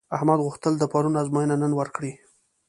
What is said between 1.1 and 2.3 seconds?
ازموینه نن ورکړي.